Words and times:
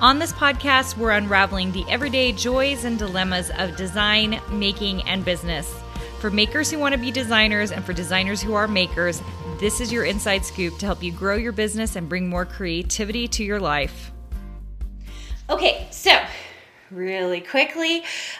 On 0.00 0.18
this 0.18 0.32
podcast, 0.32 0.96
we're 0.96 1.10
unraveling 1.10 1.72
the 1.72 1.84
everyday 1.86 2.32
joys 2.32 2.86
and 2.86 2.98
dilemmas 2.98 3.50
of 3.58 3.76
design, 3.76 4.40
making, 4.50 5.02
and 5.02 5.22
business. 5.22 5.78
For 6.20 6.30
makers 6.30 6.70
who 6.70 6.78
want 6.78 6.94
to 6.94 6.98
be 6.98 7.10
designers 7.10 7.70
and 7.70 7.84
for 7.84 7.92
designers 7.92 8.40
who 8.40 8.54
are 8.54 8.66
makers, 8.66 9.20
this 9.58 9.78
is 9.78 9.92
your 9.92 10.06
inside 10.06 10.42
scoop 10.46 10.78
to 10.78 10.86
help 10.86 11.02
you 11.02 11.12
grow 11.12 11.36
your 11.36 11.52
business 11.52 11.96
and 11.96 12.08
bring 12.08 12.30
more 12.30 12.46
creativity 12.46 13.28
to 13.28 13.44
your 13.44 13.60
life. 13.60 14.10
Okay, 15.50 15.86
so 15.90 16.18
really 16.90 17.42
quickly, 17.42 17.98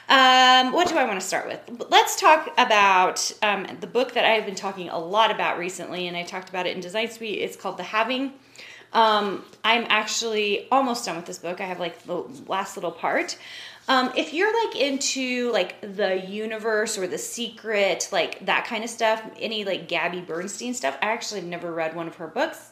um, 0.08 0.72
what 0.72 0.88
do 0.88 0.96
I 0.96 1.04
want 1.04 1.20
to 1.20 1.26
start 1.26 1.46
with? 1.46 1.60
Let's 1.90 2.18
talk 2.18 2.54
about 2.56 3.30
um, 3.42 3.66
the 3.80 3.86
book 3.86 4.14
that 4.14 4.24
I've 4.24 4.46
been 4.46 4.54
talking 4.54 4.88
a 4.88 4.98
lot 4.98 5.30
about 5.30 5.58
recently, 5.58 6.08
and 6.08 6.16
I 6.16 6.22
talked 6.22 6.48
about 6.48 6.66
it 6.66 6.74
in 6.74 6.80
Design 6.80 7.10
Suite. 7.10 7.38
It's 7.38 7.54
called 7.54 7.76
The 7.76 7.82
Having 7.82 8.32
um, 8.92 9.44
I'm 9.64 9.86
actually 9.88 10.68
almost 10.70 11.04
done 11.06 11.16
with 11.16 11.26
this 11.26 11.38
book. 11.38 11.60
I 11.60 11.64
have 11.64 11.80
like 11.80 12.02
the 12.04 12.24
last 12.46 12.76
little 12.76 12.92
part. 12.92 13.38
Um, 13.88 14.12
if 14.16 14.32
you're 14.32 14.66
like 14.66 14.76
into 14.76 15.50
like 15.52 15.80
the 15.80 16.24
universe 16.26 16.96
or 16.98 17.06
the 17.06 17.18
secret, 17.18 18.08
like 18.12 18.44
that 18.46 18.64
kind 18.66 18.84
of 18.84 18.90
stuff, 18.90 19.22
any 19.38 19.64
like 19.64 19.88
Gabby 19.88 20.20
Bernstein 20.20 20.74
stuff, 20.74 20.96
I 21.02 21.06
actually 21.06 21.40
never 21.42 21.72
read 21.72 21.96
one 21.96 22.06
of 22.06 22.16
her 22.16 22.26
books. 22.26 22.70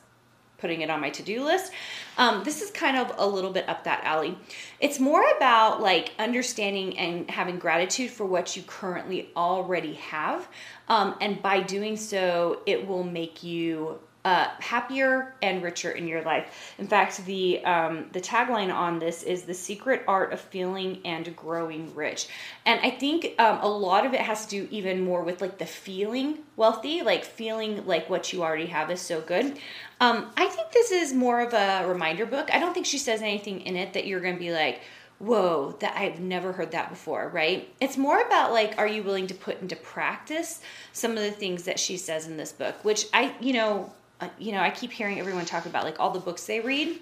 Putting 0.59 0.81
it 0.81 0.91
on 0.91 1.01
my 1.01 1.11
to 1.11 1.23
do 1.23 1.45
list. 1.45 1.73
Um, 2.17 2.43
this 2.43 2.63
is 2.63 2.73
kind 2.73 2.97
of 2.97 3.13
a 3.17 3.25
little 3.25 3.53
bit 3.53 3.69
up 3.69 3.85
that 3.85 4.03
alley. 4.03 4.37
It's 4.81 4.99
more 4.99 5.25
about 5.37 5.81
like 5.81 6.11
understanding 6.19 6.99
and 6.99 7.31
having 7.31 7.61
gratitude 7.61 8.11
for 8.11 8.27
what 8.27 8.57
you 8.57 8.65
currently 8.67 9.31
already 9.37 9.95
have. 9.95 10.49
Um, 10.89 11.15
and 11.21 11.41
by 11.41 11.61
doing 11.61 11.97
so, 11.97 12.63
it 12.67 12.89
will 12.89 13.05
make 13.05 13.45
you 13.45 14.01
uh, 14.29 14.51
happier 14.61 15.35
and 15.41 15.63
richer 15.63 15.91
in 15.91 16.07
your 16.07 16.21
life. 16.21 16.75
In 16.77 16.87
fact, 16.87 17.25
the 17.25 17.65
um, 17.65 18.09
the 18.13 18.21
tagline 18.21 18.71
on 18.73 18.99
this 18.99 19.23
is 19.23 19.45
the 19.45 19.55
secret 19.55 20.03
art 20.07 20.35
of 20.35 20.41
feeling 20.41 21.01
and 21.07 21.35
growing 21.35 21.95
rich. 21.95 22.29
And 22.67 22.79
I 22.83 22.91
think 22.91 23.35
um, 23.39 23.59
a 23.63 23.69
lot 23.69 24.05
of 24.05 24.13
it 24.13 24.21
has 24.21 24.45
to 24.45 24.51
do 24.51 24.69
even 24.71 25.01
more 25.01 25.23
with 25.23 25.41
like 25.41 25.57
the 25.57 25.65
feeling 25.65 26.41
wealthy, 26.57 27.01
like 27.01 27.25
feeling 27.25 27.87
like 27.87 28.11
what 28.11 28.31
you 28.31 28.43
already 28.43 28.67
have 28.67 28.91
is 28.91 29.01
so 29.01 29.23
good. 29.23 29.59
Um, 29.99 30.31
I 30.37 30.47
think 30.47 30.73
this 30.73 30.91
is 30.91 31.15
more 31.15 31.41
of 31.41 31.55
a 31.55 31.89
reminder 31.89 32.27
book. 32.27 32.53
I 32.53 32.59
don't 32.59 32.75
think 32.75 32.85
she 32.85 32.99
says 32.99 33.23
anything 33.23 33.63
in 33.63 33.77
it 33.77 33.95
that 33.95 34.07
you're 34.07 34.21
going 34.21 34.35
to 34.35 34.41
be 34.41 34.53
like 34.53 34.83
whoa 35.21 35.77
that 35.81 35.97
i've 35.97 36.21
never 36.21 36.53
heard 36.53 36.71
that 36.71 36.91
before 36.91 37.29
right 37.35 37.69
it's 37.81 37.97
more 37.97 38.21
about 38.25 38.53
like 38.53 38.73
are 38.79 38.87
you 38.87 39.03
willing 39.03 39.27
to 39.27 39.35
put 39.35 39.61
into 39.61 39.75
practice 39.75 40.61
some 40.93 41.11
of 41.11 41.19
the 41.19 41.31
things 41.33 41.65
that 41.65 41.77
she 41.77 41.97
says 41.97 42.29
in 42.29 42.37
this 42.37 42.53
book 42.53 42.77
which 42.85 43.07
i 43.13 43.35
you 43.41 43.53
know 43.53 43.93
uh, 44.21 44.29
you 44.39 44.53
know, 44.53 44.61
I 44.61 44.71
keep 44.71 44.93
hearing 44.93 45.19
everyone 45.19 45.45
talk 45.45 45.67
about 45.67 45.85
like 45.85 46.01
all 46.01 46.11
the 46.11 46.21
books 46.21 46.45
they 46.47 46.61
read 46.61 46.99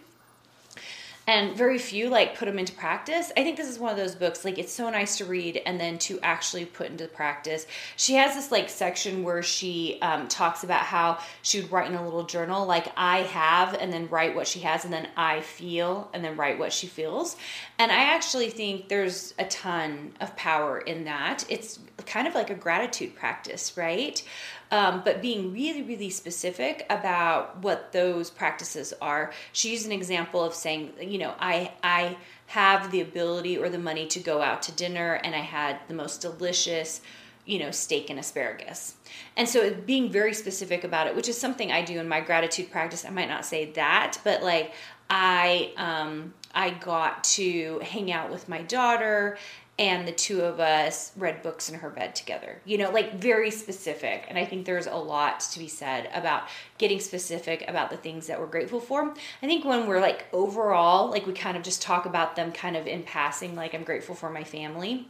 and 1.26 1.56
very 1.56 1.78
few 1.78 2.08
like 2.08 2.38
put 2.38 2.46
them 2.46 2.58
into 2.58 2.72
practice. 2.72 3.32
I 3.36 3.42
think 3.42 3.56
this 3.56 3.68
is 3.68 3.78
one 3.78 3.90
of 3.90 3.96
those 3.96 4.14
books 4.14 4.44
like 4.44 4.58
it's 4.58 4.72
so 4.72 4.88
nice 4.90 5.18
to 5.18 5.24
read 5.24 5.60
and 5.66 5.80
then 5.80 5.98
to 5.98 6.20
actually 6.20 6.64
put 6.64 6.90
into 6.90 7.08
practice. 7.08 7.66
She 7.96 8.14
has 8.14 8.34
this 8.34 8.52
like 8.52 8.68
section 8.68 9.24
where 9.24 9.42
she 9.42 9.98
um, 10.02 10.28
talks 10.28 10.62
about 10.62 10.82
how 10.82 11.18
she 11.42 11.60
would 11.60 11.72
write 11.72 11.90
in 11.90 11.96
a 11.96 12.04
little 12.04 12.24
journal 12.24 12.64
like 12.66 12.86
I 12.96 13.18
have 13.18 13.74
and 13.74 13.92
then 13.92 14.08
write 14.08 14.36
what 14.36 14.46
she 14.46 14.60
has 14.60 14.84
and 14.84 14.92
then 14.92 15.08
I 15.16 15.40
feel 15.40 16.10
and 16.14 16.24
then 16.24 16.36
write 16.36 16.58
what 16.58 16.72
she 16.72 16.86
feels. 16.86 17.36
And 17.78 17.90
I 17.90 18.14
actually 18.14 18.50
think 18.50 18.88
there's 18.88 19.34
a 19.38 19.44
ton 19.46 20.12
of 20.20 20.36
power 20.36 20.78
in 20.78 21.04
that. 21.04 21.44
It's 21.48 21.80
kind 22.06 22.28
of 22.28 22.34
like 22.34 22.50
a 22.50 22.54
gratitude 22.54 23.16
practice, 23.16 23.76
right? 23.76 24.22
Um, 24.70 25.02
but 25.04 25.22
being 25.22 25.52
really, 25.52 25.82
really 25.82 26.10
specific 26.10 26.84
about 26.90 27.62
what 27.62 27.92
those 27.92 28.30
practices 28.30 28.92
are. 29.00 29.32
She 29.52 29.70
used 29.70 29.86
an 29.86 29.92
example 29.92 30.42
of 30.42 30.54
saying, 30.54 30.92
you 31.00 31.18
know, 31.18 31.34
I, 31.38 31.72
I 31.82 32.16
have 32.46 32.90
the 32.90 33.00
ability 33.00 33.58
or 33.58 33.68
the 33.68 33.78
money 33.78 34.06
to 34.08 34.20
go 34.20 34.42
out 34.42 34.62
to 34.62 34.72
dinner, 34.72 35.14
and 35.14 35.34
I 35.34 35.40
had 35.40 35.80
the 35.88 35.94
most 35.94 36.20
delicious 36.20 37.00
you 37.46 37.60
know, 37.60 37.70
steak 37.70 38.10
and 38.10 38.18
asparagus. 38.18 38.94
And 39.36 39.48
so 39.48 39.72
being 39.72 40.10
very 40.10 40.34
specific 40.34 40.82
about 40.82 41.06
it, 41.06 41.14
which 41.14 41.28
is 41.28 41.38
something 41.38 41.70
I 41.70 41.82
do 41.82 42.00
in 42.00 42.08
my 42.08 42.20
gratitude 42.20 42.72
practice. 42.72 43.04
I 43.04 43.10
might 43.10 43.28
not 43.28 43.46
say 43.46 43.70
that, 43.72 44.18
but 44.24 44.42
like 44.42 44.74
I 45.08 45.72
um 45.76 46.34
I 46.52 46.70
got 46.70 47.22
to 47.24 47.78
hang 47.80 48.10
out 48.10 48.30
with 48.30 48.48
my 48.48 48.62
daughter 48.62 49.38
and 49.78 50.08
the 50.08 50.12
two 50.12 50.40
of 50.40 50.58
us 50.58 51.12
read 51.16 51.42
books 51.42 51.68
in 51.68 51.78
her 51.78 51.90
bed 51.90 52.14
together. 52.14 52.60
You 52.64 52.78
know, 52.78 52.90
like 52.90 53.20
very 53.20 53.50
specific. 53.50 54.24
And 54.28 54.38
I 54.38 54.44
think 54.46 54.64
there's 54.64 54.86
a 54.86 54.96
lot 54.96 55.40
to 55.40 55.58
be 55.58 55.68
said 55.68 56.08
about 56.14 56.44
getting 56.78 56.98
specific 56.98 57.64
about 57.68 57.90
the 57.90 57.98
things 57.98 58.26
that 58.28 58.40
we're 58.40 58.46
grateful 58.46 58.80
for. 58.80 59.12
I 59.42 59.46
think 59.46 59.66
when 59.66 59.86
we're 59.86 60.00
like 60.00 60.26
overall, 60.32 61.10
like 61.10 61.26
we 61.26 61.34
kind 61.34 61.58
of 61.58 61.62
just 61.62 61.82
talk 61.82 62.06
about 62.06 62.36
them 62.36 62.52
kind 62.52 62.76
of 62.76 62.86
in 62.86 63.02
passing, 63.02 63.54
like 63.54 63.74
I'm 63.74 63.84
grateful 63.84 64.14
for 64.14 64.30
my 64.30 64.44
family. 64.44 65.08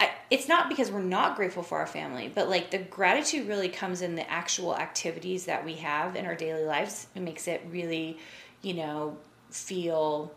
I, 0.00 0.10
it's 0.30 0.48
not 0.48 0.68
because 0.68 0.90
we're 0.90 1.00
not 1.00 1.36
grateful 1.36 1.62
for 1.62 1.78
our 1.78 1.86
family, 1.86 2.30
but 2.34 2.48
like 2.48 2.72
the 2.72 2.78
gratitude 2.78 3.46
really 3.46 3.68
comes 3.68 4.02
in 4.02 4.16
the 4.16 4.28
actual 4.28 4.76
activities 4.76 5.46
that 5.46 5.64
we 5.64 5.74
have 5.74 6.16
in 6.16 6.26
our 6.26 6.34
daily 6.34 6.64
lives. 6.64 7.06
It 7.14 7.20
makes 7.20 7.46
it 7.46 7.64
really, 7.70 8.18
you 8.62 8.74
know, 8.74 9.16
feel 9.50 10.34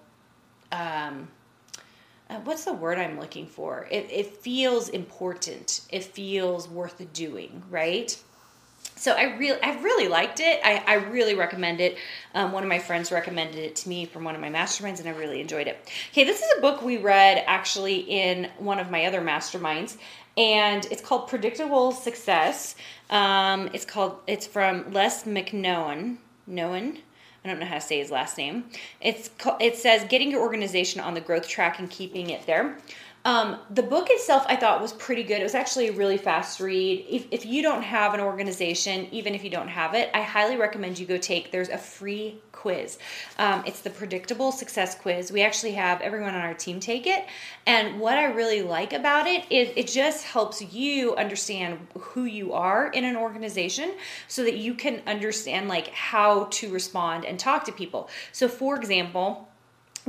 um, 0.71 1.29
uh, 2.29 2.39
what's 2.43 2.65
the 2.65 2.73
word 2.73 2.97
I'm 2.97 3.19
looking 3.19 3.47
for? 3.47 3.87
It, 3.89 4.07
it 4.11 4.37
feels 4.37 4.89
important. 4.89 5.81
It 5.89 6.03
feels 6.03 6.69
worth 6.69 7.01
doing, 7.13 7.63
right? 7.69 8.17
So 8.95 9.13
I 9.13 9.35
really, 9.37 9.61
I 9.61 9.79
really 9.81 10.07
liked 10.07 10.39
it. 10.39 10.59
I, 10.63 10.83
I 10.85 10.93
really 10.95 11.35
recommend 11.35 11.79
it. 11.79 11.97
Um, 12.35 12.51
one 12.51 12.63
of 12.63 12.69
my 12.69 12.79
friends 12.79 13.11
recommended 13.11 13.57
it 13.57 13.75
to 13.77 13.89
me 13.89 14.05
from 14.05 14.23
one 14.23 14.35
of 14.35 14.41
my 14.41 14.49
masterminds, 14.49 14.99
and 14.99 15.07
I 15.07 15.13
really 15.13 15.39
enjoyed 15.41 15.67
it. 15.67 15.89
Okay, 16.11 16.23
this 16.23 16.41
is 16.41 16.57
a 16.57 16.61
book 16.61 16.81
we 16.81 16.97
read 16.97 17.43
actually 17.47 17.99
in 17.99 18.49
one 18.57 18.79
of 18.79 18.91
my 18.91 19.05
other 19.05 19.21
masterminds, 19.21 19.97
and 20.37 20.85
it's 20.91 21.01
called 21.01 21.27
Predictable 21.27 21.91
Success. 21.91 22.75
Um, 23.09 23.69
it's 23.73 23.85
called. 23.85 24.17
It's 24.27 24.45
from 24.45 24.91
Les 24.91 25.23
McNohan. 25.23 26.17
Noan. 26.49 26.97
I 27.43 27.47
don't 27.47 27.59
know 27.59 27.65
how 27.65 27.75
to 27.75 27.81
say 27.81 27.99
his 27.99 28.11
last 28.11 28.37
name. 28.37 28.65
It's 28.99 29.29
it 29.59 29.77
says 29.77 30.03
getting 30.09 30.29
your 30.29 30.41
organization 30.41 30.99
on 31.01 31.13
the 31.13 31.21
growth 31.21 31.47
track 31.47 31.79
and 31.79 31.89
keeping 31.89 32.29
it 32.29 32.45
there. 32.45 32.77
Um, 33.25 33.57
the 33.69 33.83
book 33.83 34.07
itself, 34.09 34.45
I 34.47 34.55
thought, 34.55 34.81
was 34.81 34.93
pretty 34.93 35.23
good. 35.23 35.39
It 35.41 35.43
was 35.43 35.55
actually 35.55 35.89
a 35.89 35.91
really 35.91 36.17
fast 36.17 36.59
read. 36.59 37.05
If, 37.09 37.27
if 37.31 37.45
you 37.45 37.61
don't 37.61 37.81
have 37.81 38.13
an 38.13 38.21
organization, 38.21 39.07
even 39.11 39.35
if 39.35 39.43
you 39.43 39.49
don't 39.49 39.67
have 39.67 39.93
it, 39.93 40.09
I 40.13 40.21
highly 40.21 40.55
recommend 40.55 40.97
you 40.97 41.05
go 41.05 41.17
take. 41.17 41.51
There's 41.51 41.69
a 41.69 41.77
free 41.77 42.39
quiz. 42.53 42.97
Um, 43.37 43.63
it's 43.65 43.81
the 43.81 43.89
Predictable 43.89 44.51
Success 44.51 44.95
Quiz. 44.95 45.31
We 45.31 45.41
actually 45.41 45.73
have 45.73 46.01
everyone 46.01 46.33
on 46.33 46.41
our 46.41 46.53
team 46.53 46.79
take 46.79 47.07
it. 47.07 47.25
And 47.65 47.99
what 47.99 48.17
I 48.17 48.25
really 48.25 48.61
like 48.61 48.93
about 48.93 49.27
it 49.27 49.49
is 49.51 49.69
it 49.75 49.87
just 49.87 50.25
helps 50.25 50.61
you 50.73 51.15
understand 51.15 51.87
who 51.97 52.23
you 52.23 52.53
are 52.53 52.87
in 52.87 53.03
an 53.03 53.17
organization 53.17 53.93
so 54.27 54.43
that 54.43 54.57
you 54.57 54.73
can 54.73 55.01
understand 55.07 55.67
like 55.67 55.89
how 55.89 56.45
to 56.51 56.71
respond 56.71 57.25
and 57.25 57.37
talk 57.37 57.65
to 57.65 57.71
people. 57.71 58.09
So, 58.31 58.47
for 58.47 58.75
example, 58.75 59.48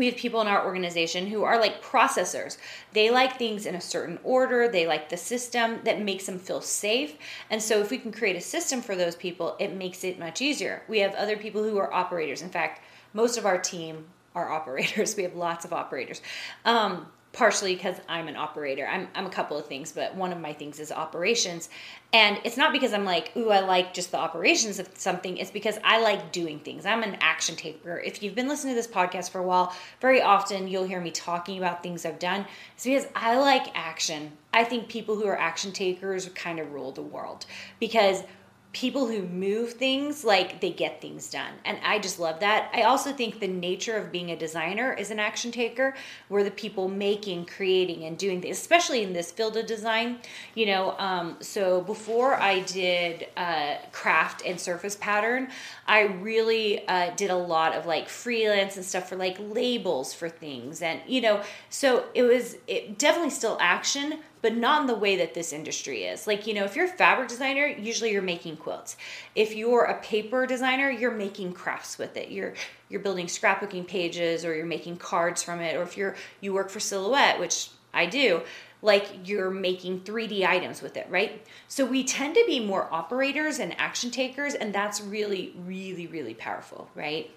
we 0.00 0.06
have 0.06 0.16
people 0.16 0.40
in 0.40 0.46
our 0.46 0.64
organization 0.64 1.26
who 1.26 1.44
are 1.44 1.60
like 1.60 1.82
processors. 1.82 2.56
They 2.94 3.10
like 3.10 3.36
things 3.36 3.66
in 3.66 3.74
a 3.74 3.82
certain 3.82 4.18
order, 4.24 4.66
they 4.66 4.86
like 4.86 5.10
the 5.10 5.16
system 5.18 5.80
that 5.84 6.00
makes 6.00 6.24
them 6.24 6.38
feel 6.38 6.62
safe. 6.62 7.16
And 7.50 7.62
so, 7.62 7.80
if 7.80 7.90
we 7.90 7.98
can 7.98 8.10
create 8.10 8.34
a 8.34 8.40
system 8.40 8.80
for 8.80 8.96
those 8.96 9.14
people, 9.14 9.56
it 9.60 9.76
makes 9.76 10.02
it 10.02 10.18
much 10.18 10.40
easier. 10.40 10.82
We 10.88 11.00
have 11.00 11.14
other 11.14 11.36
people 11.36 11.62
who 11.62 11.76
are 11.76 11.92
operators. 11.92 12.40
In 12.40 12.48
fact, 12.48 12.82
most 13.12 13.36
of 13.36 13.44
our 13.44 13.58
team 13.58 14.06
are 14.34 14.50
operators. 14.50 15.14
We 15.20 15.24
have 15.24 15.36
lots 15.36 15.66
of 15.66 15.74
operators. 15.74 16.22
Um, 16.64 17.06
partially 17.32 17.76
because 17.76 17.96
I'm 18.08 18.26
an 18.26 18.36
operator. 18.36 18.86
I'm, 18.86 19.08
I'm 19.14 19.26
a 19.26 19.30
couple 19.30 19.56
of 19.56 19.66
things, 19.66 19.92
but 19.92 20.14
one 20.16 20.32
of 20.32 20.40
my 20.40 20.52
things 20.52 20.80
is 20.80 20.90
operations. 20.90 21.68
And 22.12 22.40
it's 22.42 22.56
not 22.56 22.72
because 22.72 22.92
I'm 22.92 23.04
like, 23.04 23.30
ooh, 23.36 23.50
I 23.50 23.60
like 23.60 23.94
just 23.94 24.10
the 24.10 24.18
operations 24.18 24.80
of 24.80 24.88
something. 24.94 25.36
It's 25.36 25.52
because 25.52 25.78
I 25.84 26.00
like 26.02 26.32
doing 26.32 26.58
things. 26.58 26.84
I'm 26.84 27.04
an 27.04 27.16
action 27.20 27.54
taker. 27.54 28.00
If 28.00 28.20
you've 28.20 28.34
been 28.34 28.48
listening 28.48 28.74
to 28.74 28.82
this 28.82 28.90
podcast 28.90 29.30
for 29.30 29.38
a 29.38 29.44
while, 29.44 29.72
very 30.00 30.20
often 30.20 30.66
you'll 30.66 30.84
hear 30.84 31.00
me 31.00 31.12
talking 31.12 31.58
about 31.58 31.84
things 31.84 32.04
I've 32.04 32.18
done. 32.18 32.46
It's 32.74 32.84
because 32.84 33.06
I 33.14 33.38
like 33.38 33.68
action. 33.74 34.32
I 34.52 34.64
think 34.64 34.88
people 34.88 35.14
who 35.14 35.26
are 35.26 35.38
action 35.38 35.70
takers 35.70 36.28
kind 36.30 36.58
of 36.58 36.72
rule 36.72 36.90
the 36.90 37.02
world 37.02 37.46
because 37.78 38.24
people 38.72 39.08
who 39.08 39.22
move 39.22 39.72
things 39.72 40.24
like 40.24 40.60
they 40.60 40.70
get 40.70 41.00
things 41.00 41.30
done. 41.30 41.52
And 41.64 41.78
i 41.84 41.98
just 41.98 42.18
love 42.18 42.40
that. 42.40 42.70
I 42.72 42.82
also 42.82 43.12
think 43.12 43.40
the 43.40 43.48
nature 43.48 43.96
of 43.96 44.12
being 44.12 44.30
a 44.30 44.36
designer 44.36 44.92
is 44.92 45.10
an 45.10 45.18
action 45.18 45.50
taker. 45.50 45.94
Where 46.28 46.44
the 46.44 46.50
people 46.50 46.88
making 46.88 47.46
creating 47.46 48.04
and 48.04 48.16
doing 48.16 48.40
things 48.40 48.58
especially 48.58 49.02
in 49.02 49.12
this 49.12 49.30
field 49.32 49.56
of 49.56 49.66
design 49.66 50.18
you 50.54 50.66
know 50.66 50.96
um, 50.98 51.36
so 51.40 51.80
before 51.82 52.34
i 52.34 52.60
did 52.60 53.26
uh, 53.36 53.76
craft 53.92 54.42
and 54.46 54.60
surface 54.60 54.96
pattern 54.96 55.48
i 55.86 56.02
really 56.02 56.86
uh, 56.86 57.10
did 57.16 57.30
a 57.30 57.36
lot 57.36 57.74
of 57.74 57.86
like 57.86 58.08
freelance 58.08 58.76
and 58.76 58.84
stuff 58.84 59.08
for 59.08 59.16
like 59.16 59.36
labels 59.40 60.12
for 60.14 60.28
things. 60.28 60.82
And 60.82 61.00
you 61.06 61.20
know 61.20 61.42
so 61.68 62.04
it 62.14 62.22
was 62.22 62.56
it 62.66 62.98
definitely 62.98 63.30
still 63.30 63.56
action 63.60 64.20
but 64.42 64.56
not 64.56 64.82
in 64.82 64.86
the 64.86 64.94
way 64.94 65.16
that 65.16 65.34
this 65.34 65.52
industry 65.52 66.04
is. 66.04 66.26
Like, 66.26 66.46
you 66.46 66.54
know, 66.54 66.64
if 66.64 66.74
you're 66.74 66.86
a 66.86 66.88
fabric 66.88 67.28
designer, 67.28 67.66
usually 67.66 68.12
you're 68.12 68.22
making 68.22 68.56
quilts. 68.56 68.96
If 69.34 69.54
you're 69.54 69.84
a 69.84 70.00
paper 70.00 70.46
designer, 70.46 70.90
you're 70.90 71.10
making 71.10 71.52
crafts 71.52 71.98
with 71.98 72.16
it. 72.16 72.30
You're 72.30 72.54
you're 72.88 73.00
building 73.00 73.26
scrapbooking 73.26 73.86
pages 73.86 74.44
or 74.44 74.54
you're 74.54 74.66
making 74.66 74.96
cards 74.96 75.42
from 75.42 75.60
it 75.60 75.76
or 75.76 75.82
if 75.82 75.96
you're 75.96 76.16
you 76.40 76.52
work 76.52 76.70
for 76.70 76.80
Silhouette, 76.80 77.38
which 77.38 77.70
I 77.92 78.06
do, 78.06 78.42
like 78.82 79.28
you're 79.28 79.50
making 79.50 80.00
3D 80.00 80.44
items 80.44 80.82
with 80.82 80.96
it, 80.96 81.06
right? 81.10 81.44
So 81.68 81.84
we 81.84 82.02
tend 82.02 82.34
to 82.34 82.44
be 82.46 82.60
more 82.60 82.88
operators 82.90 83.58
and 83.58 83.78
action 83.78 84.10
takers 84.10 84.54
and 84.54 84.74
that's 84.74 85.00
really 85.00 85.54
really 85.64 86.06
really 86.06 86.34
powerful, 86.34 86.88
right? 86.94 87.30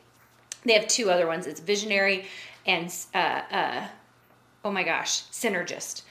They 0.65 0.73
have 0.73 0.87
two 0.87 1.11
other 1.11 1.27
ones. 1.27 1.45
It's 1.45 1.59
visionary 1.59 2.25
and 2.65 2.93
uh, 3.13 3.41
uh, 3.51 3.87
oh 4.63 4.71
my 4.71 4.83
gosh, 4.83 5.23
synergist 5.23 6.03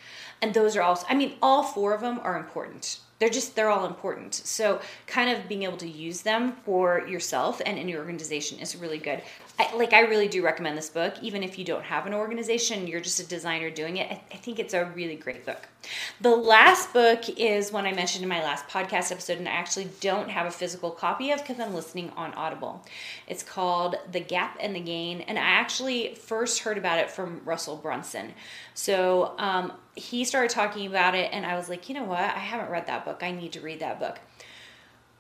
and 0.43 0.53
those 0.53 0.77
are 0.77 0.83
also 0.83 1.07
i 1.09 1.15
mean 1.15 1.35
all 1.41 1.63
four 1.63 1.95
of 1.95 2.01
them 2.01 2.21
are 2.23 2.37
important. 2.37 2.99
They're 3.19 3.31
just 3.31 3.55
they're 3.55 3.71
all 3.71 3.87
important. 3.87 4.35
So 4.35 4.81
kind 5.07 5.31
of 5.31 5.49
being 5.49 5.63
able 5.63 5.77
to 5.77 5.89
use 5.89 6.23
them 6.23 6.55
for 6.65 7.07
yourself 7.07 7.63
and 7.65 7.79
in 7.79 7.89
your 7.89 8.01
organization 8.01 8.59
is 8.59 8.75
really 8.75 8.99
good. 8.99 9.23
I, 9.59 9.73
like 9.77 9.93
i 9.93 10.01
really 10.01 10.29
do 10.29 10.43
recommend 10.43 10.77
this 10.77 10.91
book. 10.91 11.15
Even 11.23 11.43
if 11.45 11.59
you 11.59 11.65
don't 11.65 11.85
have 11.85 12.07
an 12.07 12.15
organization 12.15 12.87
you're 12.89 13.01
just 13.01 13.21
a 13.21 13.27
designer 13.27 13.71
doing 13.71 13.99
it 13.99 14.11
I, 14.11 14.21
I 14.33 14.37
think 14.39 14.59
it's 14.59 14.75
a 14.75 14.87
really 14.87 15.15
great 15.15 15.47
book. 15.47 15.69
The 16.21 16.35
last 16.35 16.93
book 16.93 17.29
is 17.29 17.71
one 17.71 17.87
i 17.87 17.93
mentioned 17.93 18.25
in 18.25 18.29
my 18.29 18.43
last 18.43 18.67
podcast 18.67 19.13
episode 19.13 19.39
and 19.39 19.49
i 19.49 19.53
actually 19.53 19.89
don't 20.01 20.29
have 20.29 20.47
a 20.47 20.51
physical 20.51 20.91
copy 20.91 21.31
of 21.31 21.41
because 21.41 21.61
i'm 21.61 21.75
listening 21.75 22.11
on 22.17 22.35
audible. 22.35 22.85
It's 23.29 23.45
called 23.45 23.95
the 24.11 24.21
gap 24.21 24.57
and 24.61 24.75
the 24.75 24.81
gain 24.81 25.21
and 25.21 25.39
i 25.39 25.43
actually 25.43 26.15
first 26.17 26.61
heard 26.61 26.79
about 26.79 26.99
it 26.99 27.09
from 27.09 27.41
russell 27.45 27.77
brunson. 27.77 28.35
So 28.75 29.35
um, 29.39 29.73
he 29.95 30.25
started 30.25 30.51
talking 30.51 30.87
about 30.87 31.15
it 31.15 31.31
and 31.33 31.45
i 31.45 31.55
was 31.57 31.69
like 31.69 31.89
you 31.89 31.95
know 31.95 32.05
what? 32.05 32.21
I 32.21 32.39
haven't 32.39 32.71
read 32.71 32.87
that 32.87 33.05
book. 33.05 33.23
I 33.23 33.31
need 33.33 33.53
to 33.53 33.61
read 33.61 33.81
that 33.81 33.99
book. 34.01 34.19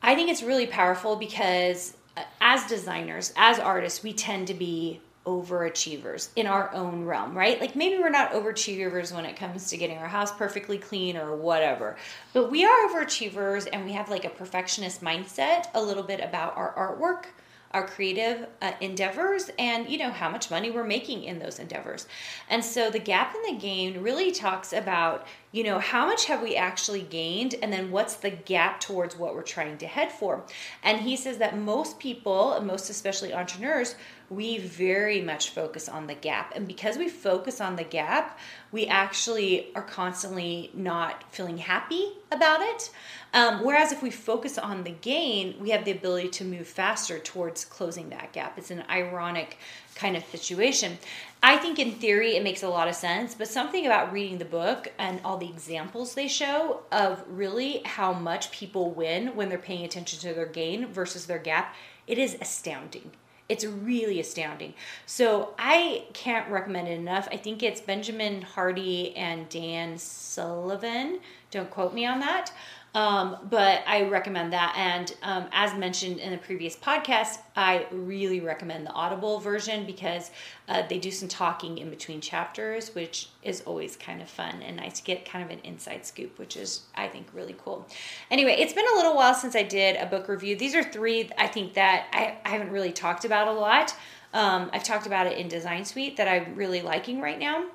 I 0.03 0.15
think 0.15 0.31
it's 0.31 0.43
really 0.43 0.67
powerful 0.67 1.17
because 1.17 1.97
uh, 2.17 2.23
as 2.41 2.67
designers 2.67 3.33
as 3.37 3.59
artists 3.59 4.03
we 4.03 4.13
tend 4.13 4.49
to 4.49 4.55
be 4.55 5.01
overachievers 5.27 6.31
in 6.35 6.49
our 6.49 6.73
own 6.75 7.05
realm 7.05 7.37
right? 7.37 7.61
Like 7.61 7.77
maybe 7.77 7.99
we're 8.01 8.11
not 8.11 8.33
overachievers 8.33 9.15
when 9.15 9.25
it 9.25 9.37
comes 9.37 9.69
to 9.71 9.77
getting 9.77 9.99
our 9.99 10.09
house 10.09 10.33
perfectly 10.33 10.79
clean 10.79 11.17
or 11.17 11.37
whatever 11.37 11.97
but 12.33 12.51
we 12.51 12.65
are 12.65 12.89
overachievers 12.89 13.69
and 13.73 13.85
we 13.85 13.93
have 13.93 14.11
like 14.11 14.25
a 14.25 14.31
perfectionist 14.31 15.01
mindset 15.03 15.67
a 15.75 15.83
little 15.83 16.03
bit 16.03 16.21
about 16.21 16.57
our 16.57 16.75
artwork 16.75 17.27
our 17.75 17.87
creative 17.87 18.47
uh, 18.61 18.73
endeavors 18.81 19.51
and 19.59 19.89
you 19.89 19.99
know 19.99 20.11
how 20.11 20.29
much 20.29 20.51
money 20.51 20.71
we're 20.71 20.85
making 20.85 21.25
in 21.25 21.39
those 21.39 21.59
endeavors. 21.59 22.07
And 22.49 22.65
so 22.65 22.91
the 22.91 22.99
gap 22.99 23.35
in 23.35 23.55
the 23.55 23.61
gain 23.61 24.03
really 24.03 24.33
talks 24.33 24.73
about 24.73 25.27
you 25.53 25.63
know 25.63 25.79
how 25.79 26.07
much 26.07 26.25
have 26.25 26.43
we 26.43 26.57
actually 26.57 27.03
gained 27.03 27.55
and 27.63 27.73
then 27.73 27.91
what's 27.91 28.15
the 28.15 28.31
gap 28.31 28.81
towards 28.81 29.17
what 29.17 29.35
we're 29.35 29.43
trying 29.43 29.79
to 29.79 29.87
head 29.87 30.11
for 30.11 30.45
and 30.83 31.01
he 31.01 31.17
says 31.17 31.39
that 31.39 31.57
most 31.57 31.99
people 31.99 32.61
most 32.63 32.91
especially 32.91 33.33
entrepreneurs 33.33 33.95
we 34.33 34.59
very 34.59 35.21
much 35.21 35.51
focus 35.51 35.89
on 35.89 36.07
the 36.07 36.15
gap. 36.15 36.53
And 36.57 36.67
because 36.67 36.97
we 36.97 37.09
focus 37.09 37.61
on 37.61 37.77
the 37.77 37.85
gap, 37.85 38.39
we 38.71 38.87
actually 38.87 39.69
are 39.75 39.83
constantly 39.83 40.71
not 40.75 41.25
feeling 41.33 41.59
happy 41.59 42.13
about 42.31 42.63
it. 42.63 42.91
Um, 43.35 43.63
whereas 43.63 43.93
if 43.93 44.03
we 44.03 44.11
focus 44.11 44.57
on 44.59 44.85
the 44.85 44.91
gain, 44.91 45.57
we 45.61 45.71
have 45.71 45.85
the 45.85 45.91
ability 45.91 46.29
to 46.31 46.45
move 46.45 46.67
faster 46.67 47.19
towards 47.19 47.65
closing 47.65 48.09
that 48.11 48.33
gap. 48.33 48.59
It's 48.59 48.71
an 48.71 48.85
ironic 48.89 49.59
kind 49.94 50.17
of 50.17 50.25
situation. 50.27 50.99
I 51.43 51.56
think 51.56 51.79
in 51.79 51.93
theory 51.93 52.37
it 52.37 52.44
makes 52.44 52.62
a 52.62 52.69
lot 52.69 52.89
of 52.89 52.94
sense, 52.94 53.35
but 53.35 53.49
something 53.49 53.85
about 53.85 54.12
reading 54.12 54.39
the 54.39 54.44
book 54.44 54.93
and 54.99 55.21
all 55.25 55.39
the 55.39 55.49
examples 55.49 56.15
they 56.15 56.29
show 56.29 56.83
of 56.93 57.25
really 57.29 57.83
how 57.85 58.12
much 58.12 58.53
people 58.53 58.91
win 58.91 59.35
when 59.35 59.49
they're 59.49 59.59
paying 59.59 59.85
attention 59.85 60.21
to 60.21 60.35
their 60.35 60.47
gain 60.47 60.87
versus 60.87 61.27
their 61.27 61.39
gap, 61.39 61.75
it 62.06 62.19
is 62.19 62.37
astounding. 62.41 63.11
It's 63.49 63.65
really 63.65 64.21
astounding. 64.21 64.75
So 65.05 65.55
I 65.59 66.06
can't 66.15 66.50
recommend 66.50 66.89
it 66.89 66.93
enough. 66.93 67.29
I 67.31 67.37
think 67.37 67.62
it's 67.62 67.81
Benjamin 67.81 68.43
Hardy 68.43 69.15
and 69.17 69.49
Dan 69.49 69.99
Sullivan. 69.99 71.21
Don't 71.50 71.71
quote 71.71 71.93
me 71.93 72.06
on 72.06 72.21
that. 72.21 72.53
Um, 72.94 73.39
but 73.49 73.83
I 73.87 74.03
recommend 74.09 74.53
that. 74.53 74.75
And 74.77 75.15
um, 75.23 75.49
as 75.53 75.75
mentioned 75.75 76.19
in 76.19 76.31
the 76.31 76.39
previous 76.39 76.77
podcast, 76.77 77.39
I 77.56 77.87
really 77.91 78.41
recommend 78.41 78.87
the 78.87 78.93
Audible 78.93 79.41
version 79.41 79.87
because 79.87 80.31
uh, 80.69 80.83
they 80.87 80.99
do 80.99 81.11
some 81.11 81.29
talking 81.29 81.79
in 81.79 81.89
between 81.89 82.21
chapters, 82.21 82.94
which 82.94 83.31
is 83.43 83.62
always 83.62 83.97
kind 83.97 84.21
of 84.21 84.29
fun 84.29 84.62
and 84.62 84.77
nice 84.77 85.00
to 85.00 85.05
get 85.05 85.25
kind 85.25 85.43
of 85.43 85.50
an 85.50 85.61
inside 85.65 86.05
scoop, 86.05 86.39
which 86.39 86.56
is, 86.56 86.83
I 86.94 87.09
think, 87.09 87.29
really 87.33 87.56
cool. 87.65 87.89
Anyway, 88.31 88.56
it's 88.59 88.75
been 88.75 88.87
a 88.93 88.97
little 88.97 89.17
while 89.17 89.35
since 89.35 89.56
I 89.56 89.62
did 89.62 89.97
a 89.97 90.05
book 90.05 90.29
review. 90.29 90.56
These 90.56 90.75
are 90.75 90.83
three 90.83 91.31
I 91.39 91.47
think 91.47 91.75
that 91.75 92.09
I, 92.12 92.37
I 92.44 92.49
haven't 92.50 92.71
really 92.71 92.93
talked 92.93 93.25
about 93.25 93.49
a 93.49 93.53
lot. 93.53 93.94
Um, 94.35 94.71
I've 94.73 94.85
talked 94.85 95.06
about 95.06 95.27
it 95.27 95.39
in 95.39 95.49
Design 95.49 95.85
Suite 95.85 96.17
that 96.19 96.29
I'm 96.29 96.56
really 96.56 96.83
liking 96.83 97.21
right 97.21 97.39
now. 97.39 97.67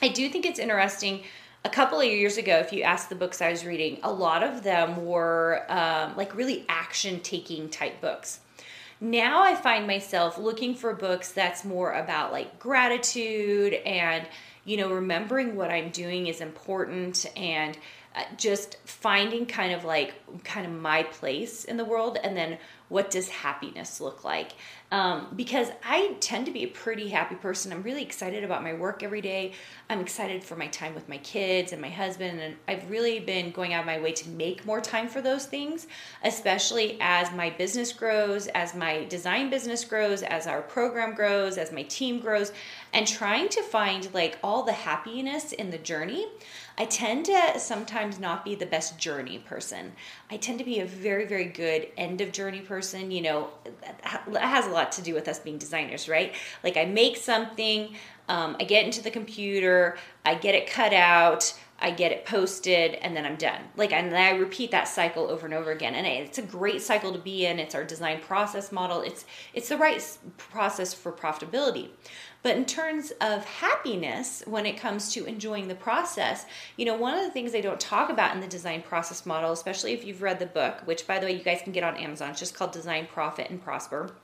I 0.00 0.08
do 0.08 0.28
think 0.28 0.46
it's 0.46 0.58
interesting 0.58 1.24
a 1.68 1.70
couple 1.70 2.00
of 2.00 2.06
years 2.06 2.38
ago, 2.38 2.56
if 2.56 2.72
you 2.72 2.82
ask 2.82 3.10
the 3.10 3.14
books 3.14 3.42
I 3.42 3.50
was 3.50 3.66
reading, 3.66 3.98
a 4.02 4.10
lot 4.10 4.42
of 4.42 4.62
them 4.62 5.04
were 5.04 5.66
um, 5.68 6.16
like 6.16 6.34
really 6.34 6.64
action 6.66 7.20
taking 7.20 7.68
type 7.68 8.00
books. 8.00 8.40
Now 9.02 9.42
I 9.42 9.54
find 9.54 9.86
myself 9.86 10.38
looking 10.38 10.74
for 10.74 10.94
books 10.94 11.30
that's 11.32 11.66
more 11.66 11.92
about 11.92 12.32
like 12.32 12.58
gratitude 12.58 13.74
and, 13.74 14.26
you 14.64 14.78
know, 14.78 14.90
remembering 14.90 15.56
what 15.56 15.70
I'm 15.70 15.90
doing 15.90 16.26
is 16.26 16.40
important 16.40 17.26
and 17.36 17.78
uh, 18.16 18.22
just 18.38 18.78
finding 18.86 19.44
kind 19.44 19.74
of 19.74 19.84
like 19.84 20.14
kind 20.44 20.66
of 20.66 20.72
my 20.72 21.02
place 21.02 21.64
in 21.66 21.76
the 21.76 21.84
world 21.84 22.16
and 22.24 22.34
then 22.34 22.56
what 22.88 23.10
does 23.10 23.28
happiness 23.28 24.00
look 24.00 24.24
like 24.24 24.52
um, 24.90 25.28
because 25.36 25.68
i 25.84 26.14
tend 26.20 26.46
to 26.46 26.52
be 26.52 26.64
a 26.64 26.68
pretty 26.68 27.08
happy 27.08 27.34
person 27.34 27.72
i'm 27.72 27.82
really 27.82 28.02
excited 28.02 28.44
about 28.44 28.62
my 28.62 28.72
work 28.72 29.02
every 29.02 29.20
day 29.20 29.52
i'm 29.90 30.00
excited 30.00 30.42
for 30.42 30.56
my 30.56 30.66
time 30.68 30.94
with 30.94 31.08
my 31.08 31.18
kids 31.18 31.72
and 31.72 31.80
my 31.80 31.88
husband 31.88 32.40
and 32.40 32.56
i've 32.66 32.90
really 32.90 33.20
been 33.20 33.50
going 33.50 33.74
out 33.74 33.80
of 33.80 33.86
my 33.86 34.00
way 34.00 34.12
to 34.12 34.28
make 34.30 34.64
more 34.64 34.80
time 34.80 35.08
for 35.08 35.20
those 35.20 35.46
things 35.46 35.86
especially 36.24 36.96
as 37.00 37.30
my 37.32 37.50
business 37.50 37.92
grows 37.92 38.46
as 38.48 38.74
my 38.74 39.04
design 39.04 39.50
business 39.50 39.84
grows 39.84 40.22
as 40.22 40.46
our 40.46 40.62
program 40.62 41.14
grows 41.14 41.58
as 41.58 41.72
my 41.72 41.82
team 41.84 42.20
grows 42.20 42.52
and 42.92 43.06
trying 43.06 43.48
to 43.48 43.62
find 43.62 44.12
like 44.14 44.38
all 44.42 44.62
the 44.62 44.72
happiness 44.72 45.52
in 45.52 45.70
the 45.70 45.78
journey 45.78 46.26
I 46.80 46.84
tend 46.84 47.26
to 47.26 47.58
sometimes 47.58 48.20
not 48.20 48.44
be 48.44 48.54
the 48.54 48.64
best 48.64 49.00
journey 49.00 49.38
person. 49.38 49.94
I 50.30 50.36
tend 50.36 50.60
to 50.60 50.64
be 50.64 50.78
a 50.78 50.86
very, 50.86 51.26
very 51.26 51.46
good 51.46 51.88
end 51.96 52.20
of 52.20 52.30
journey 52.30 52.60
person. 52.60 52.77
You 53.10 53.22
know, 53.22 53.48
has 54.02 54.66
a 54.66 54.70
lot 54.70 54.92
to 54.92 55.02
do 55.02 55.14
with 55.14 55.28
us 55.28 55.38
being 55.38 55.58
designers, 55.58 56.08
right? 56.08 56.34
Like 56.62 56.76
I 56.76 56.84
make 56.84 57.16
something, 57.16 57.94
um, 58.28 58.56
I 58.60 58.64
get 58.64 58.84
into 58.84 59.02
the 59.02 59.10
computer, 59.10 59.96
I 60.24 60.34
get 60.34 60.54
it 60.54 60.68
cut 60.68 60.92
out. 60.92 61.52
I 61.80 61.92
get 61.92 62.10
it 62.10 62.26
posted 62.26 62.94
and 62.94 63.16
then 63.16 63.24
I'm 63.24 63.36
done. 63.36 63.60
Like, 63.76 63.92
and 63.92 64.14
I 64.16 64.30
repeat 64.30 64.72
that 64.72 64.88
cycle 64.88 65.28
over 65.28 65.46
and 65.46 65.54
over 65.54 65.70
again. 65.70 65.94
And 65.94 66.06
it's 66.06 66.38
a 66.38 66.42
great 66.42 66.82
cycle 66.82 67.12
to 67.12 67.18
be 67.18 67.46
in. 67.46 67.60
It's 67.60 67.74
our 67.74 67.84
design 67.84 68.20
process 68.20 68.72
model. 68.72 69.02
It's 69.02 69.24
it's 69.54 69.68
the 69.68 69.76
right 69.76 70.02
process 70.36 70.92
for 70.92 71.12
profitability. 71.12 71.90
But 72.42 72.56
in 72.56 72.66
terms 72.66 73.12
of 73.20 73.44
happiness, 73.44 74.42
when 74.46 74.66
it 74.66 74.76
comes 74.76 75.12
to 75.14 75.24
enjoying 75.24 75.68
the 75.68 75.74
process, 75.74 76.46
you 76.76 76.84
know, 76.84 76.96
one 76.96 77.16
of 77.16 77.24
the 77.24 77.30
things 77.30 77.52
they 77.52 77.60
don't 77.60 77.80
talk 77.80 78.10
about 78.10 78.34
in 78.34 78.40
the 78.40 78.46
design 78.46 78.82
process 78.82 79.26
model, 79.26 79.52
especially 79.52 79.92
if 79.92 80.04
you've 80.04 80.22
read 80.22 80.38
the 80.38 80.46
book, 80.46 80.80
which 80.84 81.06
by 81.06 81.18
the 81.18 81.26
way, 81.26 81.32
you 81.32 81.42
guys 81.42 81.60
can 81.62 81.72
get 81.72 81.84
on 81.84 81.96
Amazon, 81.96 82.30
it's 82.30 82.40
just 82.40 82.54
called 82.54 82.72
Design, 82.72 83.06
Profit, 83.06 83.50
and 83.50 83.62
Prosper, 83.62 84.14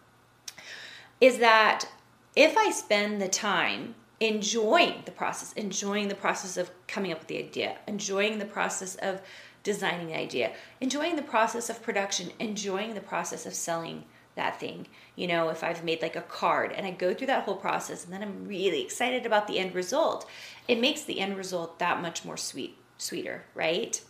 is 1.21 1.39
that 1.39 1.89
if 2.37 2.57
I 2.57 2.71
spend 2.71 3.21
the 3.21 3.29
time 3.29 3.95
enjoying 4.21 5.03
the 5.05 5.11
process, 5.11 5.53
enjoying 5.55 6.09
the 6.09 6.15
process 6.15 6.57
of 6.57 6.71
coming 6.87 7.13
up 7.13 7.19
with 7.19 7.29
the 7.29 7.39
idea, 7.39 7.77
enjoying 7.87 8.39
the 8.39 8.45
process 8.45 8.95
of 8.97 9.21
designing 9.63 10.07
the 10.07 10.17
idea, 10.17 10.53
enjoying 10.81 11.17
the 11.17 11.23
process 11.23 11.71
of 11.71 11.83
production, 11.83 12.31
enjoying 12.39 12.95
the 12.95 13.01
process 13.01 13.47
of 13.47 13.55
selling 13.55 14.05
that 14.37 14.61
thing. 14.61 14.87
You 15.17 15.27
know, 15.27 15.49
if 15.49 15.65
I've 15.65 15.85
made 15.85 16.03
like 16.03 16.17
a 16.17 16.23
card 16.23 16.73
and 16.73 16.87
I 16.87 16.91
go 16.91 17.15
through 17.15 17.29
that 17.29 17.45
whole 17.45 17.57
process 17.57 18.05
and 18.05 18.13
then 18.13 18.23
I'm 18.23 18.47
really 18.47 18.83
excited 18.83 19.27
about 19.27 19.47
the 19.47 19.59
end 19.59 19.75
result, 19.75 20.29
it 20.69 20.81
makes 20.81 21.03
the 21.03 21.21
end 21.21 21.37
result 21.37 21.79
that 21.79 22.03
much 22.03 22.25
more 22.25 22.37
sweet, 22.37 22.77
sweeter, 22.99 23.45
right? 23.55 24.01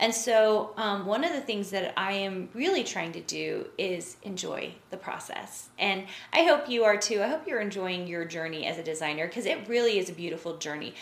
And 0.00 0.14
so, 0.14 0.72
um, 0.76 1.06
one 1.06 1.24
of 1.24 1.32
the 1.32 1.40
things 1.40 1.70
that 1.70 1.92
I 1.96 2.12
am 2.12 2.48
really 2.54 2.84
trying 2.84 3.12
to 3.12 3.20
do 3.20 3.66
is 3.78 4.16
enjoy 4.22 4.74
the 4.90 4.96
process. 4.96 5.68
And 5.78 6.04
I 6.32 6.44
hope 6.44 6.68
you 6.68 6.84
are 6.84 6.96
too. 6.96 7.22
I 7.22 7.28
hope 7.28 7.46
you're 7.46 7.60
enjoying 7.60 8.06
your 8.06 8.24
journey 8.24 8.66
as 8.66 8.78
a 8.78 8.82
designer 8.82 9.26
because 9.26 9.46
it 9.46 9.68
really 9.68 9.98
is 9.98 10.08
a 10.08 10.14
beautiful 10.14 10.56
journey. 10.56 10.94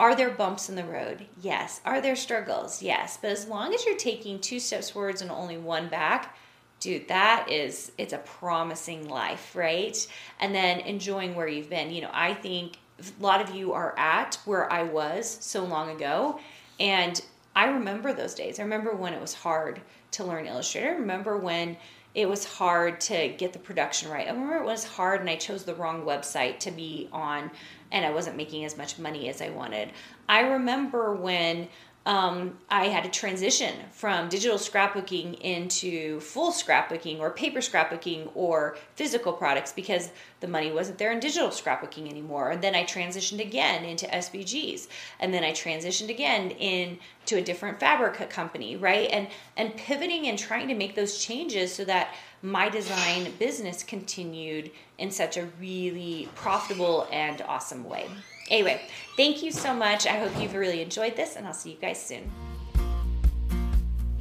Are 0.00 0.16
there 0.16 0.30
bumps 0.30 0.68
in 0.68 0.74
the 0.74 0.84
road? 0.84 1.26
Yes. 1.40 1.80
Are 1.84 2.00
there 2.00 2.16
struggles? 2.16 2.82
Yes. 2.82 3.16
But 3.20 3.30
as 3.30 3.46
long 3.46 3.72
as 3.72 3.84
you're 3.86 3.96
taking 3.96 4.40
two 4.40 4.58
steps 4.58 4.90
forwards 4.90 5.22
and 5.22 5.30
only 5.30 5.56
one 5.56 5.88
back, 5.88 6.36
dude, 6.80 7.08
that 7.08 7.50
is, 7.50 7.92
it's 7.96 8.12
a 8.12 8.18
promising 8.18 9.08
life, 9.08 9.54
right? 9.54 10.06
And 10.40 10.54
then 10.54 10.80
enjoying 10.80 11.34
where 11.34 11.48
you've 11.48 11.70
been. 11.70 11.90
You 11.92 12.02
know, 12.02 12.10
I 12.12 12.34
think 12.34 12.78
a 12.98 13.22
lot 13.22 13.40
of 13.40 13.54
you 13.54 13.72
are 13.72 13.94
at 13.98 14.38
where 14.44 14.70
I 14.72 14.82
was 14.82 15.38
so 15.40 15.64
long 15.64 15.90
ago. 15.90 16.40
And 16.80 17.20
I 17.56 17.66
remember 17.66 18.12
those 18.12 18.34
days. 18.34 18.58
I 18.58 18.62
remember 18.62 18.94
when 18.94 19.12
it 19.12 19.20
was 19.20 19.34
hard 19.34 19.80
to 20.12 20.24
learn 20.24 20.46
Illustrator. 20.46 20.88
I 20.88 20.94
remember 20.94 21.36
when 21.36 21.76
it 22.14 22.28
was 22.28 22.44
hard 22.44 23.00
to 23.02 23.28
get 23.28 23.52
the 23.52 23.58
production 23.58 24.10
right. 24.10 24.26
I 24.26 24.30
remember 24.30 24.56
it 24.56 24.64
was 24.64 24.84
hard 24.84 25.20
and 25.20 25.28
I 25.28 25.36
chose 25.36 25.64
the 25.64 25.74
wrong 25.74 26.04
website 26.04 26.60
to 26.60 26.70
be 26.70 27.08
on 27.12 27.50
and 27.90 28.04
I 28.04 28.10
wasn't 28.10 28.36
making 28.36 28.64
as 28.64 28.76
much 28.76 28.98
money 28.98 29.28
as 29.28 29.42
I 29.42 29.50
wanted. 29.50 29.90
I 30.28 30.40
remember 30.40 31.14
when 31.14 31.68
um, 32.06 32.58
I 32.68 32.88
had 32.88 33.04
to 33.04 33.10
transition 33.10 33.74
from 33.90 34.28
digital 34.28 34.58
scrapbooking 34.58 35.40
into 35.40 36.20
full 36.20 36.52
scrapbooking 36.52 37.18
or 37.18 37.30
paper 37.30 37.60
scrapbooking 37.60 38.30
or 38.34 38.76
physical 38.94 39.32
products 39.32 39.72
because 39.72 40.10
the 40.40 40.46
money 40.46 40.70
wasn't 40.70 40.98
there 40.98 41.12
in 41.12 41.20
digital 41.20 41.48
scrapbooking 41.48 42.10
anymore. 42.10 42.50
And 42.50 42.62
then 42.62 42.74
I 42.74 42.84
transitioned 42.84 43.40
again 43.40 43.84
into 43.86 44.06
SVGs, 44.06 44.88
and 45.18 45.32
then 45.32 45.44
I 45.44 45.52
transitioned 45.52 46.10
again 46.10 46.50
into 46.50 47.36
a 47.36 47.42
different 47.42 47.80
fabric 47.80 48.28
company, 48.28 48.76
right? 48.76 49.08
And 49.10 49.28
and 49.56 49.74
pivoting 49.74 50.26
and 50.26 50.38
trying 50.38 50.68
to 50.68 50.74
make 50.74 50.94
those 50.94 51.18
changes 51.18 51.74
so 51.74 51.86
that 51.86 52.14
my 52.42 52.68
design 52.68 53.32
business 53.38 53.82
continued 53.82 54.70
in 54.98 55.10
such 55.10 55.38
a 55.38 55.46
really 55.58 56.28
profitable 56.34 57.08
and 57.10 57.40
awesome 57.48 57.84
way. 57.84 58.06
Anyway, 58.50 58.80
thank 59.16 59.42
you 59.42 59.50
so 59.50 59.74
much. 59.74 60.06
I 60.06 60.12
hope 60.12 60.32
you've 60.40 60.54
really 60.54 60.82
enjoyed 60.82 61.16
this, 61.16 61.36
and 61.36 61.46
I'll 61.46 61.54
see 61.54 61.70
you 61.70 61.78
guys 61.80 62.00
soon. 62.00 62.30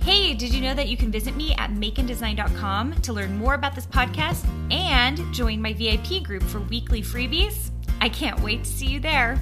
Hey, 0.04 0.34
did 0.34 0.54
you 0.54 0.60
know 0.60 0.74
that 0.74 0.90
you 0.90 0.98
can 0.98 1.12
visit 1.12 1.36
me 1.36 1.54
at 1.56 1.72
makeanddesign.com 1.72 2.94
to 2.94 3.14
learn 3.14 3.38
more 3.38 3.54
about 3.54 3.74
this 3.74 3.86
podcast 3.86 4.46
and 4.70 5.34
join 5.34 5.62
my 5.62 5.72
VIP 5.74 6.24
group 6.24 6.44
for 6.44 6.60
weekly 6.60 7.02
freebies? 7.02 7.72
I 8.02 8.10
can't 8.10 8.40
wait 8.42 8.66
to 8.66 8.70
see 8.70 8.88
you 8.88 9.00
there. 9.00 9.40